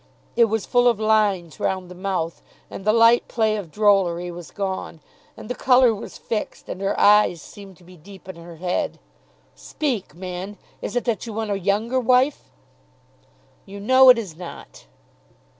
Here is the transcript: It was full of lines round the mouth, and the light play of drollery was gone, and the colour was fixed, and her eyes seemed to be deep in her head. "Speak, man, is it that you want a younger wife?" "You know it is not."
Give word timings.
It 0.35 0.45
was 0.45 0.65
full 0.65 0.87
of 0.87 0.99
lines 0.99 1.59
round 1.59 1.87
the 1.87 1.93
mouth, 1.93 2.41
and 2.71 2.85
the 2.85 2.91
light 2.91 3.27
play 3.27 3.55
of 3.55 3.69
drollery 3.69 4.31
was 4.31 4.49
gone, 4.49 4.99
and 5.37 5.47
the 5.47 5.53
colour 5.53 5.93
was 5.93 6.17
fixed, 6.17 6.67
and 6.69 6.81
her 6.81 6.99
eyes 6.99 7.39
seemed 7.39 7.77
to 7.77 7.83
be 7.83 7.97
deep 7.97 8.27
in 8.27 8.35
her 8.35 8.55
head. 8.55 8.97
"Speak, 9.53 10.15
man, 10.15 10.57
is 10.81 10.95
it 10.95 11.05
that 11.05 11.27
you 11.27 11.33
want 11.33 11.51
a 11.51 11.59
younger 11.59 11.99
wife?" 11.99 12.49
"You 13.67 13.79
know 13.79 14.09
it 14.09 14.17
is 14.17 14.35
not." 14.35 14.87